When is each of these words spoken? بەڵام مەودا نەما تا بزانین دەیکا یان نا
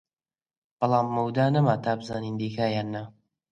بەڵام 0.83 1.07
مەودا 1.17 1.45
نەما 1.55 1.75
تا 1.83 1.91
بزانین 1.99 2.35
دەیکا 2.41 2.65
یان 2.75 2.87
نا 2.93 3.03